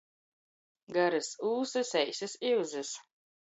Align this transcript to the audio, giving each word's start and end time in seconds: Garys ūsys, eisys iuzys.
Garys 0.95 1.29
ūsys, 1.51 1.93
eisys 2.01 2.35
iuzys. 2.55 2.97